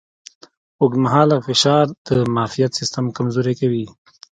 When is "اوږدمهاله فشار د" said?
0.81-2.09